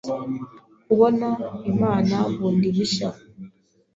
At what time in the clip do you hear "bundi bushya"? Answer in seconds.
2.37-3.09